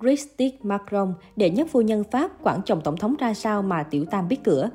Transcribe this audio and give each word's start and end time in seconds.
Christine 0.00 0.56
Macron, 0.62 1.14
đệ 1.36 1.50
nhất 1.50 1.68
phu 1.70 1.80
nhân 1.80 2.04
Pháp, 2.10 2.30
quản 2.42 2.60
chồng 2.64 2.80
tổng 2.84 2.96
thống 2.96 3.14
ra 3.18 3.34
sao 3.34 3.62
mà 3.62 3.82
tiểu 3.82 4.04
tam 4.04 4.28
biết 4.28 4.44
cửa. 4.44 4.70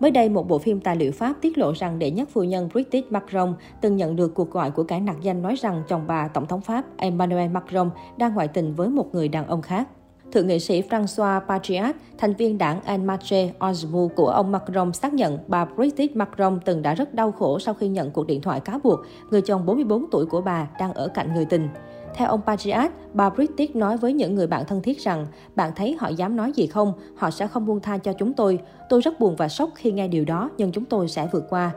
Mới 0.00 0.10
đây, 0.10 0.28
một 0.28 0.48
bộ 0.48 0.58
phim 0.58 0.80
tài 0.80 0.96
liệu 0.96 1.12
Pháp 1.12 1.32
tiết 1.40 1.58
lộ 1.58 1.72
rằng 1.72 1.98
đệ 1.98 2.10
nhất 2.10 2.28
phu 2.32 2.44
nhân 2.44 2.68
Brigitte 2.72 3.10
Macron 3.10 3.54
từng 3.80 3.96
nhận 3.96 4.16
được 4.16 4.34
cuộc 4.34 4.50
gọi 4.50 4.70
của 4.70 4.82
kẻ 4.84 5.00
nạc 5.00 5.16
danh 5.22 5.42
nói 5.42 5.54
rằng 5.54 5.82
chồng 5.88 6.04
bà, 6.06 6.28
Tổng 6.28 6.46
thống 6.46 6.60
Pháp 6.60 6.84
Emmanuel 6.96 7.50
Macron, 7.50 7.90
đang 8.16 8.34
ngoại 8.34 8.48
tình 8.48 8.74
với 8.74 8.88
một 8.88 9.14
người 9.14 9.28
đàn 9.28 9.46
ông 9.46 9.62
khác. 9.62 9.88
Thượng 10.32 10.46
nghị 10.46 10.58
sĩ 10.58 10.82
François 10.82 11.40
Patriat, 11.40 11.96
thành 12.18 12.34
viên 12.34 12.58
đảng 12.58 12.80
En 12.84 13.04
Marche 13.04 13.52
Ensemble 13.60 14.08
của 14.16 14.28
ông 14.28 14.52
Macron 14.52 14.92
xác 14.92 15.14
nhận 15.14 15.38
bà 15.46 15.64
Brigitte 15.64 16.14
Macron 16.14 16.58
từng 16.64 16.82
đã 16.82 16.94
rất 16.94 17.14
đau 17.14 17.32
khổ 17.32 17.58
sau 17.58 17.74
khi 17.74 17.88
nhận 17.88 18.10
cuộc 18.10 18.26
điện 18.26 18.40
thoại 18.40 18.60
cáo 18.60 18.78
buộc 18.84 19.00
người 19.30 19.40
chồng 19.40 19.66
44 19.66 20.04
tuổi 20.10 20.26
của 20.26 20.40
bà 20.40 20.68
đang 20.80 20.94
ở 20.94 21.08
cạnh 21.08 21.34
người 21.34 21.44
tình. 21.44 21.68
Theo 22.14 22.28
ông 22.28 22.40
Patriat, 22.46 22.92
bà 23.12 23.30
Brigitte 23.30 23.74
nói 23.74 23.96
với 23.96 24.12
những 24.12 24.34
người 24.34 24.46
bạn 24.46 24.64
thân 24.64 24.82
thiết 24.82 25.00
rằng, 25.00 25.26
bạn 25.56 25.72
thấy 25.76 25.96
họ 25.98 26.08
dám 26.08 26.36
nói 26.36 26.52
gì 26.52 26.66
không, 26.66 26.92
họ 27.16 27.30
sẽ 27.30 27.46
không 27.46 27.66
buông 27.66 27.80
tha 27.80 27.98
cho 27.98 28.12
chúng 28.12 28.32
tôi. 28.32 28.58
Tôi 28.88 29.00
rất 29.00 29.20
buồn 29.20 29.36
và 29.36 29.48
sốc 29.48 29.70
khi 29.74 29.92
nghe 29.92 30.08
điều 30.08 30.24
đó, 30.24 30.50
nhưng 30.58 30.72
chúng 30.72 30.84
tôi 30.84 31.08
sẽ 31.08 31.28
vượt 31.32 31.44
qua. 31.50 31.72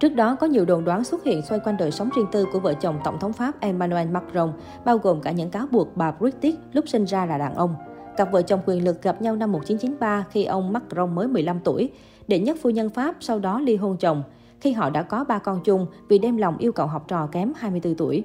Trước 0.00 0.14
đó, 0.14 0.36
có 0.40 0.46
nhiều 0.46 0.64
đồn 0.64 0.84
đoán 0.84 1.04
xuất 1.04 1.24
hiện 1.24 1.42
xoay 1.42 1.60
quanh 1.60 1.76
đời 1.76 1.90
sống 1.90 2.08
riêng 2.16 2.26
tư 2.32 2.46
của 2.52 2.60
vợ 2.60 2.74
chồng 2.74 2.98
Tổng 3.04 3.18
thống 3.18 3.32
Pháp 3.32 3.60
Emmanuel 3.60 4.08
Macron, 4.08 4.52
bao 4.84 4.98
gồm 4.98 5.20
cả 5.20 5.30
những 5.30 5.50
cáo 5.50 5.66
buộc 5.70 5.96
bà 5.96 6.10
British 6.10 6.58
lúc 6.72 6.88
sinh 6.88 7.04
ra 7.04 7.26
là 7.26 7.38
đàn 7.38 7.54
ông. 7.54 7.74
Cặp 8.16 8.32
vợ 8.32 8.42
chồng 8.42 8.60
quyền 8.66 8.84
lực 8.84 9.02
gặp 9.02 9.22
nhau 9.22 9.36
năm 9.36 9.52
1993 9.52 10.24
khi 10.30 10.44
ông 10.44 10.72
Macron 10.72 11.14
mới 11.14 11.28
15 11.28 11.60
tuổi. 11.64 11.90
Đệ 12.28 12.38
nhất 12.38 12.56
phu 12.62 12.70
nhân 12.70 12.90
Pháp 12.90 13.16
sau 13.20 13.38
đó 13.38 13.60
ly 13.60 13.76
hôn 13.76 13.96
chồng, 13.96 14.22
khi 14.60 14.72
họ 14.72 14.90
đã 14.90 15.02
có 15.02 15.24
ba 15.24 15.38
con 15.38 15.60
chung 15.64 15.86
vì 16.08 16.18
đem 16.18 16.36
lòng 16.36 16.58
yêu 16.58 16.72
cầu 16.72 16.86
học 16.86 17.04
trò 17.08 17.26
kém 17.32 17.52
24 17.56 17.94
tuổi. 17.94 18.24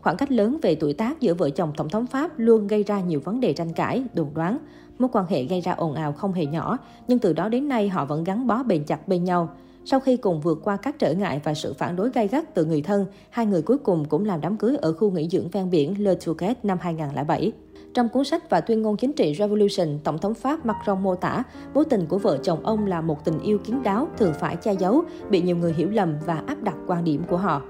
Khoảng 0.00 0.16
cách 0.16 0.30
lớn 0.30 0.58
về 0.62 0.74
tuổi 0.74 0.92
tác 0.92 1.20
giữa 1.20 1.34
vợ 1.34 1.50
chồng 1.50 1.72
Tổng 1.76 1.88
thống 1.88 2.06
Pháp 2.06 2.30
luôn 2.36 2.66
gây 2.66 2.82
ra 2.82 3.00
nhiều 3.00 3.20
vấn 3.24 3.40
đề 3.40 3.52
tranh 3.52 3.72
cãi, 3.72 4.04
đồn 4.14 4.28
đoán. 4.34 4.58
Mối 4.98 5.08
quan 5.12 5.26
hệ 5.28 5.44
gây 5.44 5.60
ra 5.60 5.72
ồn 5.72 5.94
ào 5.94 6.12
không 6.12 6.32
hề 6.32 6.46
nhỏ, 6.46 6.78
nhưng 7.08 7.18
từ 7.18 7.32
đó 7.32 7.48
đến 7.48 7.68
nay 7.68 7.88
họ 7.88 8.04
vẫn 8.04 8.24
gắn 8.24 8.46
bó 8.46 8.62
bền 8.62 8.84
chặt 8.84 9.08
bên 9.08 9.24
nhau. 9.24 9.48
Sau 9.90 10.00
khi 10.00 10.16
cùng 10.16 10.40
vượt 10.40 10.58
qua 10.64 10.76
các 10.76 10.98
trở 10.98 11.14
ngại 11.14 11.40
và 11.44 11.54
sự 11.54 11.72
phản 11.72 11.96
đối 11.96 12.10
gay 12.10 12.28
gắt 12.28 12.54
từ 12.54 12.64
người 12.64 12.82
thân, 12.82 13.06
hai 13.30 13.46
người 13.46 13.62
cuối 13.62 13.78
cùng 13.78 14.04
cũng 14.04 14.24
làm 14.24 14.40
đám 14.40 14.56
cưới 14.56 14.76
ở 14.76 14.92
khu 14.92 15.10
nghỉ 15.10 15.28
dưỡng 15.28 15.48
ven 15.48 15.70
biển 15.70 16.04
Le 16.04 16.14
Touquet 16.14 16.64
năm 16.64 16.78
2007. 16.80 17.52
Trong 17.94 18.08
cuốn 18.08 18.24
sách 18.24 18.50
và 18.50 18.60
tuyên 18.60 18.82
ngôn 18.82 18.96
chính 18.96 19.12
trị 19.12 19.34
Revolution, 19.38 19.98
Tổng 20.04 20.18
thống 20.18 20.34
Pháp 20.34 20.66
Macron 20.66 21.02
mô 21.02 21.14
tả 21.14 21.42
mối 21.74 21.84
tình 21.84 22.06
của 22.06 22.18
vợ 22.18 22.38
chồng 22.42 22.60
ông 22.64 22.86
là 22.86 23.00
một 23.00 23.24
tình 23.24 23.40
yêu 23.40 23.58
kín 23.58 23.82
đáo, 23.82 24.08
thường 24.18 24.32
phải 24.40 24.56
che 24.56 24.72
giấu, 24.72 25.02
bị 25.30 25.42
nhiều 25.42 25.56
người 25.56 25.72
hiểu 25.72 25.90
lầm 25.90 26.14
và 26.26 26.42
áp 26.46 26.62
đặt 26.62 26.76
quan 26.86 27.04
điểm 27.04 27.22
của 27.28 27.36
họ. 27.36 27.62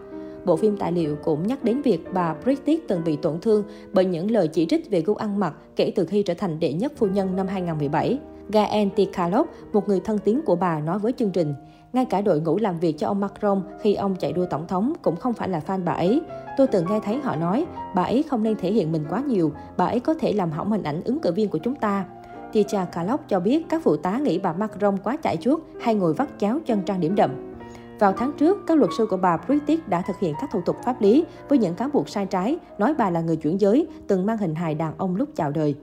Bộ 0.44 0.56
phim 0.56 0.76
tài 0.76 0.92
liệu 0.92 1.16
cũng 1.24 1.46
nhắc 1.46 1.64
đến 1.64 1.82
việc 1.82 2.00
bà 2.12 2.34
Britney 2.44 2.80
từng 2.88 3.04
bị 3.04 3.16
tổn 3.16 3.40
thương 3.40 3.64
bởi 3.92 4.04
những 4.04 4.30
lời 4.30 4.48
chỉ 4.48 4.66
trích 4.66 4.90
về 4.90 5.00
gu 5.00 5.14
ăn 5.14 5.40
mặc 5.40 5.54
kể 5.76 5.92
từ 5.96 6.06
khi 6.06 6.22
trở 6.22 6.34
thành 6.34 6.60
đệ 6.60 6.72
nhất 6.72 6.92
phu 6.96 7.06
nhân 7.06 7.36
năm 7.36 7.46
2017. 7.46 8.18
Gaël 8.48 8.88
Ticalot, 8.96 9.46
một 9.72 9.88
người 9.88 10.00
thân 10.00 10.18
tín 10.18 10.40
của 10.46 10.56
bà, 10.56 10.80
nói 10.80 10.98
với 10.98 11.12
chương 11.12 11.30
trình, 11.30 11.54
ngay 11.92 12.04
cả 12.04 12.20
đội 12.20 12.40
ngũ 12.40 12.58
làm 12.58 12.78
việc 12.78 12.98
cho 12.98 13.06
ông 13.06 13.20
Macron 13.20 13.62
khi 13.80 13.94
ông 13.94 14.16
chạy 14.16 14.32
đua 14.32 14.46
tổng 14.46 14.66
thống 14.66 14.92
cũng 15.02 15.16
không 15.16 15.32
phải 15.32 15.48
là 15.48 15.60
fan 15.66 15.84
bà 15.84 15.92
ấy. 15.92 16.20
Tôi 16.56 16.66
từng 16.66 16.86
nghe 16.90 17.00
thấy 17.04 17.20
họ 17.20 17.36
nói, 17.36 17.66
bà 17.94 18.02
ấy 18.02 18.22
không 18.22 18.42
nên 18.42 18.56
thể 18.56 18.72
hiện 18.72 18.92
mình 18.92 19.04
quá 19.10 19.22
nhiều, 19.26 19.52
bà 19.76 19.86
ấy 19.86 20.00
có 20.00 20.14
thể 20.14 20.32
làm 20.32 20.50
hỏng 20.50 20.70
hình 20.70 20.82
ảnh 20.82 21.02
ứng 21.04 21.20
cử 21.20 21.32
viên 21.32 21.48
của 21.48 21.58
chúng 21.58 21.74
ta. 21.74 22.04
Tia 22.52 22.62
Kalok 22.92 23.28
cho 23.28 23.40
biết 23.40 23.66
các 23.68 23.82
phụ 23.84 23.96
tá 23.96 24.18
nghĩ 24.18 24.38
bà 24.38 24.52
Macron 24.52 24.96
quá 25.04 25.16
chạy 25.16 25.36
chuốt 25.36 25.60
hay 25.80 25.94
ngồi 25.94 26.14
vắt 26.14 26.38
cháo 26.38 26.58
chân 26.66 26.82
trang 26.82 27.00
điểm 27.00 27.14
đậm. 27.14 27.54
Vào 27.98 28.12
tháng 28.12 28.32
trước, 28.38 28.58
các 28.66 28.78
luật 28.78 28.90
sư 28.98 29.06
của 29.10 29.16
bà 29.16 29.36
British 29.36 29.88
đã 29.88 30.02
thực 30.06 30.18
hiện 30.18 30.34
các 30.40 30.50
thủ 30.52 30.60
tục 30.66 30.76
pháp 30.84 31.02
lý 31.02 31.24
với 31.48 31.58
những 31.58 31.74
cáo 31.74 31.88
buộc 31.92 32.08
sai 32.08 32.26
trái, 32.26 32.58
nói 32.78 32.94
bà 32.94 33.10
là 33.10 33.20
người 33.20 33.36
chuyển 33.36 33.60
giới, 33.60 33.86
từng 34.08 34.26
mang 34.26 34.38
hình 34.38 34.54
hài 34.54 34.74
đàn 34.74 34.92
ông 34.98 35.16
lúc 35.16 35.28
chào 35.36 35.50
đời. 35.50 35.76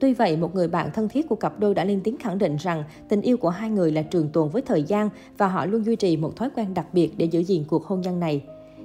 Tuy 0.00 0.14
vậy, 0.14 0.36
một 0.36 0.54
người 0.54 0.68
bạn 0.68 0.90
thân 0.94 1.08
thiết 1.08 1.28
của 1.28 1.36
cặp 1.36 1.58
đôi 1.58 1.74
đã 1.74 1.84
lên 1.84 2.00
tiếng 2.04 2.16
khẳng 2.16 2.38
định 2.38 2.56
rằng 2.56 2.84
tình 3.08 3.20
yêu 3.20 3.36
của 3.36 3.48
hai 3.48 3.70
người 3.70 3.92
là 3.92 4.02
trường 4.02 4.28
tồn 4.28 4.48
với 4.48 4.62
thời 4.62 4.82
gian 4.82 5.08
và 5.38 5.48
họ 5.48 5.66
luôn 5.66 5.84
duy 5.84 5.96
trì 5.96 6.16
một 6.16 6.36
thói 6.36 6.50
quen 6.56 6.74
đặc 6.74 6.86
biệt 6.92 7.12
để 7.16 7.24
giữ 7.26 7.40
gìn 7.40 7.64
cuộc 7.68 7.84
hôn 7.86 8.00
nhân 8.00 8.20
này. 8.20 8.42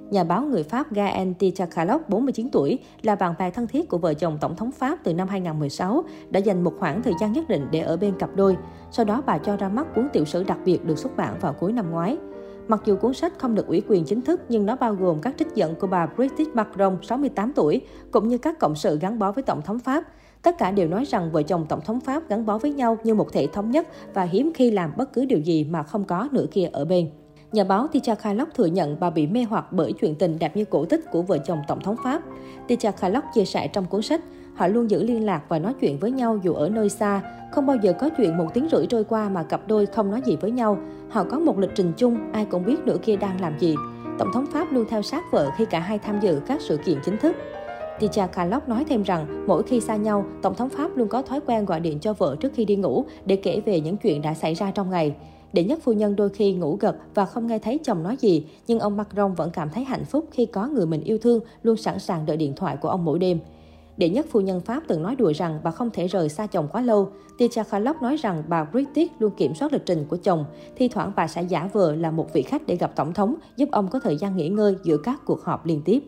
Nhà 0.09 0.23
báo 0.23 0.41
người 0.41 0.63
Pháp 0.63 0.93
Gaël 0.93 1.33
Tichakhalok, 1.33 2.09
49 2.09 2.49
tuổi, 2.51 2.79
là 3.01 3.15
bạn 3.15 3.33
bè 3.39 3.51
thân 3.51 3.67
thiết 3.67 3.89
của 3.89 3.97
vợ 3.97 4.13
chồng 4.13 4.37
Tổng 4.41 4.55
thống 4.55 4.71
Pháp 4.71 4.99
từ 5.03 5.13
năm 5.13 5.27
2016, 5.27 6.03
đã 6.29 6.39
dành 6.39 6.63
một 6.63 6.73
khoảng 6.79 7.03
thời 7.03 7.13
gian 7.21 7.33
nhất 7.33 7.49
định 7.49 7.67
để 7.71 7.79
ở 7.79 7.97
bên 7.97 8.13
cặp 8.19 8.35
đôi. 8.35 8.57
Sau 8.91 9.05
đó 9.05 9.21
bà 9.25 9.37
cho 9.37 9.57
ra 9.57 9.69
mắt 9.69 9.95
cuốn 9.95 10.07
tiểu 10.13 10.25
sử 10.25 10.43
đặc 10.43 10.57
biệt 10.65 10.85
được 10.85 10.97
xuất 10.97 11.17
bản 11.17 11.35
vào 11.41 11.53
cuối 11.53 11.71
năm 11.71 11.91
ngoái. 11.91 12.17
Mặc 12.67 12.81
dù 12.85 12.95
cuốn 12.95 13.13
sách 13.13 13.33
không 13.37 13.55
được 13.55 13.67
ủy 13.67 13.81
quyền 13.87 14.05
chính 14.05 14.21
thức 14.21 14.41
nhưng 14.49 14.65
nó 14.65 14.75
bao 14.75 14.93
gồm 14.93 15.19
các 15.21 15.35
trích 15.39 15.55
dẫn 15.55 15.75
của 15.75 15.87
bà 15.87 16.05
Brigitte 16.05 16.51
Macron, 16.53 16.97
68 17.01 17.53
tuổi, 17.55 17.81
cũng 18.11 18.27
như 18.27 18.37
các 18.37 18.59
cộng 18.59 18.75
sự 18.75 18.99
gắn 18.99 19.19
bó 19.19 19.31
với 19.31 19.43
Tổng 19.43 19.61
thống 19.61 19.79
Pháp. 19.79 20.03
Tất 20.45 20.57
cả 20.57 20.71
đều 20.71 20.87
nói 20.87 21.05
rằng 21.05 21.31
vợ 21.31 21.43
chồng 21.43 21.65
Tổng 21.69 21.81
thống 21.81 21.99
Pháp 21.99 22.29
gắn 22.29 22.45
bó 22.45 22.57
với 22.57 22.73
nhau 22.73 22.97
như 23.03 23.13
một 23.13 23.33
thể 23.33 23.47
thống 23.53 23.71
nhất 23.71 23.87
và 24.13 24.23
hiếm 24.23 24.51
khi 24.55 24.71
làm 24.71 24.91
bất 24.97 25.13
cứ 25.13 25.25
điều 25.25 25.39
gì 25.39 25.63
mà 25.63 25.83
không 25.83 26.03
có 26.03 26.27
nửa 26.31 26.45
kia 26.51 26.69
ở 26.71 26.85
bên. 26.85 27.09
Nhà 27.51 27.63
báo 27.63 27.87
Ticha 27.87 28.15
Khalok 28.15 28.53
thừa 28.53 28.65
nhận 28.65 28.99
bà 28.99 29.09
bị 29.09 29.27
mê 29.27 29.45
hoặc 29.49 29.65
bởi 29.71 29.93
chuyện 29.93 30.15
tình 30.15 30.39
đẹp 30.39 30.55
như 30.57 30.65
cổ 30.65 30.85
tích 30.85 31.11
của 31.11 31.21
vợ 31.21 31.37
chồng 31.37 31.59
Tổng 31.67 31.79
thống 31.79 31.95
Pháp. 32.03 32.21
Ticha 32.67 32.91
Khalok 32.91 33.23
chia 33.33 33.45
sẻ 33.45 33.67
trong 33.67 33.85
cuốn 33.85 34.01
sách, 34.01 34.21
họ 34.55 34.67
luôn 34.67 34.89
giữ 34.89 35.03
liên 35.03 35.25
lạc 35.25 35.41
và 35.49 35.59
nói 35.59 35.73
chuyện 35.81 35.99
với 35.99 36.11
nhau 36.11 36.39
dù 36.43 36.53
ở 36.53 36.69
nơi 36.69 36.89
xa. 36.89 37.21
Không 37.51 37.65
bao 37.65 37.77
giờ 37.81 37.93
có 37.93 38.09
chuyện 38.17 38.37
một 38.37 38.47
tiếng 38.53 38.67
rưỡi 38.71 38.85
trôi 38.85 39.03
qua 39.03 39.29
mà 39.29 39.43
cặp 39.43 39.67
đôi 39.67 39.85
không 39.85 40.11
nói 40.11 40.21
gì 40.25 40.35
với 40.35 40.51
nhau. 40.51 40.77
Họ 41.09 41.23
có 41.23 41.39
một 41.39 41.59
lịch 41.59 41.71
trình 41.75 41.93
chung, 41.97 42.17
ai 42.31 42.45
cũng 42.45 42.65
biết 42.65 42.77
nửa 42.85 42.97
kia 42.97 43.15
đang 43.15 43.41
làm 43.41 43.59
gì. 43.59 43.75
Tổng 44.19 44.31
thống 44.33 44.45
Pháp 44.53 44.71
luôn 44.71 44.85
theo 44.89 45.01
sát 45.01 45.23
vợ 45.31 45.49
khi 45.57 45.65
cả 45.65 45.79
hai 45.79 45.99
tham 45.99 46.19
dự 46.19 46.41
các 46.47 46.61
sự 46.61 46.77
kiện 46.77 46.97
chính 47.05 47.17
thức. 47.17 47.35
Ticha 47.99 48.27
Kalok 48.27 48.69
nói 48.69 48.85
thêm 48.89 49.03
rằng, 49.03 49.45
mỗi 49.47 49.63
khi 49.63 49.79
xa 49.79 49.95
nhau, 49.95 50.25
Tổng 50.41 50.55
thống 50.55 50.69
Pháp 50.69 50.97
luôn 50.97 51.07
có 51.07 51.21
thói 51.21 51.39
quen 51.45 51.65
gọi 51.65 51.79
điện 51.79 51.99
cho 51.99 52.13
vợ 52.13 52.35
trước 52.39 52.53
khi 52.53 52.65
đi 52.65 52.75
ngủ 52.75 53.05
để 53.25 53.35
kể 53.35 53.61
về 53.65 53.79
những 53.79 53.97
chuyện 53.97 54.21
đã 54.21 54.33
xảy 54.33 54.53
ra 54.53 54.71
trong 54.71 54.89
ngày. 54.89 55.15
Đệ 55.53 55.63
nhất 55.63 55.79
phu 55.83 55.93
nhân 55.93 56.15
đôi 56.15 56.29
khi 56.29 56.53
ngủ 56.53 56.77
gật 56.79 56.95
và 57.13 57.25
không 57.25 57.47
nghe 57.47 57.59
thấy 57.59 57.79
chồng 57.83 58.03
nói 58.03 58.17
gì, 58.19 58.47
nhưng 58.67 58.79
ông 58.79 58.97
Macron 58.97 59.33
vẫn 59.33 59.49
cảm 59.53 59.69
thấy 59.69 59.83
hạnh 59.83 60.05
phúc 60.05 60.25
khi 60.31 60.45
có 60.45 60.67
người 60.67 60.85
mình 60.85 61.03
yêu 61.03 61.17
thương 61.17 61.39
luôn 61.63 61.77
sẵn 61.77 61.99
sàng 61.99 62.25
đợi 62.25 62.37
điện 62.37 62.53
thoại 62.55 62.77
của 62.77 62.89
ông 62.89 63.05
mỗi 63.05 63.19
đêm. 63.19 63.39
Đệ 63.97 64.09
nhất 64.09 64.25
phu 64.29 64.41
nhân 64.41 64.61
Pháp 64.61 64.83
từng 64.87 65.03
nói 65.03 65.15
đùa 65.15 65.33
rằng 65.35 65.59
bà 65.63 65.71
không 65.71 65.89
thể 65.89 66.07
rời 66.07 66.29
xa 66.29 66.47
chồng 66.47 66.67
quá 66.71 66.81
lâu. 66.81 67.09
Tia 67.37 67.47
Khalop 67.69 68.01
nói 68.01 68.15
rằng 68.17 68.43
bà 68.47 68.63
British 68.63 69.13
luôn 69.19 69.31
kiểm 69.37 69.55
soát 69.55 69.73
lịch 69.73 69.85
trình 69.85 70.05
của 70.09 70.17
chồng. 70.17 70.45
Thi 70.75 70.87
thoảng 70.87 71.11
bà 71.15 71.27
sẽ 71.27 71.41
giả 71.41 71.69
vờ 71.73 71.95
là 71.95 72.11
một 72.11 72.33
vị 72.33 72.41
khách 72.41 72.67
để 72.67 72.75
gặp 72.75 72.95
tổng 72.95 73.13
thống, 73.13 73.35
giúp 73.57 73.69
ông 73.71 73.87
có 73.87 73.99
thời 73.99 74.17
gian 74.17 74.37
nghỉ 74.37 74.49
ngơi 74.49 74.75
giữa 74.83 74.97
các 74.97 75.21
cuộc 75.25 75.41
họp 75.41 75.65
liên 75.65 75.81
tiếp. 75.85 76.03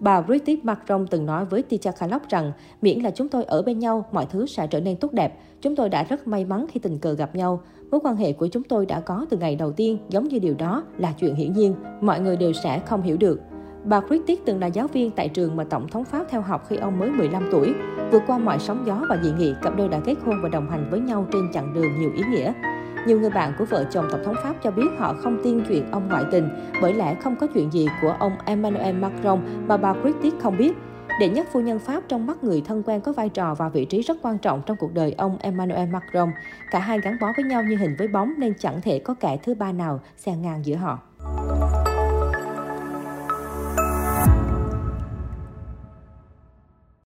Bà 0.00 0.20
British 0.20 0.64
Macron 0.64 1.06
từng 1.06 1.26
nói 1.26 1.44
với 1.44 1.62
Ticha 1.62 1.92
Khalok 1.92 2.28
rằng 2.28 2.52
miễn 2.82 3.00
là 3.00 3.10
chúng 3.10 3.28
tôi 3.28 3.44
ở 3.44 3.62
bên 3.62 3.78
nhau, 3.78 4.04
mọi 4.12 4.26
thứ 4.30 4.46
sẽ 4.46 4.66
trở 4.66 4.80
nên 4.80 4.96
tốt 4.96 5.12
đẹp. 5.12 5.38
Chúng 5.60 5.76
tôi 5.76 5.88
đã 5.88 6.02
rất 6.02 6.26
may 6.28 6.44
mắn 6.44 6.66
khi 6.72 6.80
tình 6.80 6.98
cờ 6.98 7.12
gặp 7.12 7.34
nhau. 7.34 7.60
Mối 7.90 8.00
quan 8.04 8.16
hệ 8.16 8.32
của 8.32 8.46
chúng 8.46 8.62
tôi 8.62 8.86
đã 8.86 9.00
có 9.00 9.26
từ 9.30 9.38
ngày 9.38 9.56
đầu 9.56 9.72
tiên, 9.72 9.98
giống 10.08 10.28
như 10.28 10.38
điều 10.38 10.54
đó 10.54 10.84
là 10.98 11.12
chuyện 11.20 11.34
hiển 11.34 11.52
nhiên. 11.52 11.74
Mọi 12.00 12.20
người 12.20 12.36
đều 12.36 12.52
sẽ 12.52 12.78
không 12.78 13.02
hiểu 13.02 13.16
được. 13.16 13.40
Bà 13.84 14.00
Bridget 14.00 14.38
từng 14.44 14.60
là 14.60 14.66
giáo 14.66 14.86
viên 14.86 15.10
tại 15.10 15.28
trường 15.28 15.56
mà 15.56 15.64
Tổng 15.64 15.88
thống 15.88 16.04
Pháp 16.04 16.26
theo 16.30 16.40
học 16.40 16.64
khi 16.68 16.76
ông 16.76 16.98
mới 16.98 17.10
15 17.10 17.48
tuổi. 17.52 17.74
Vượt 18.12 18.22
qua 18.26 18.38
mọi 18.38 18.58
sóng 18.58 18.82
gió 18.86 19.02
và 19.08 19.18
dị 19.22 19.30
nghị, 19.38 19.54
cặp 19.62 19.76
đôi 19.76 19.88
đã 19.88 20.00
kết 20.04 20.14
hôn 20.24 20.34
và 20.42 20.48
đồng 20.48 20.70
hành 20.70 20.88
với 20.90 21.00
nhau 21.00 21.26
trên 21.32 21.52
chặng 21.52 21.74
đường 21.74 22.00
nhiều 22.00 22.10
ý 22.16 22.22
nghĩa. 22.30 22.52
Nhiều 23.06 23.20
người 23.20 23.30
bạn 23.30 23.52
của 23.58 23.64
vợ 23.64 23.84
chồng 23.90 24.08
Tổng 24.10 24.24
thống 24.24 24.34
Pháp 24.42 24.54
cho 24.62 24.70
biết 24.70 24.86
họ 24.98 25.14
không 25.14 25.40
tin 25.44 25.64
chuyện 25.68 25.90
ông 25.90 26.08
ngoại 26.08 26.24
tình, 26.32 26.48
bởi 26.82 26.94
lẽ 26.94 27.14
không 27.14 27.36
có 27.36 27.46
chuyện 27.54 27.72
gì 27.72 27.86
của 28.02 28.16
ông 28.18 28.32
Emmanuel 28.44 28.96
Macron 28.96 29.40
mà 29.68 29.76
bà 29.76 29.94
Christie 30.02 30.40
không 30.40 30.56
biết. 30.56 30.72
Đệ 31.20 31.28
nhất 31.28 31.46
phu 31.52 31.60
nhân 31.60 31.78
Pháp 31.78 32.02
trong 32.08 32.26
mắt 32.26 32.44
người 32.44 32.62
thân 32.66 32.82
quen 32.86 33.00
có 33.00 33.12
vai 33.12 33.28
trò 33.28 33.54
và 33.54 33.68
vị 33.68 33.84
trí 33.84 34.02
rất 34.02 34.16
quan 34.22 34.38
trọng 34.38 34.62
trong 34.66 34.76
cuộc 34.76 34.94
đời 34.94 35.14
ông 35.18 35.38
Emmanuel 35.40 35.88
Macron. 35.88 36.30
Cả 36.70 36.78
hai 36.78 37.00
gắn 37.00 37.16
bó 37.20 37.32
với 37.36 37.44
nhau 37.44 37.62
như 37.62 37.76
hình 37.76 37.96
với 37.98 38.08
bóng 38.08 38.32
nên 38.38 38.54
chẳng 38.58 38.80
thể 38.80 38.98
có 38.98 39.14
kẻ 39.14 39.36
thứ 39.42 39.54
ba 39.54 39.72
nào 39.72 40.00
xen 40.16 40.42
ngang 40.42 40.64
giữa 40.64 40.76
họ. 40.76 40.98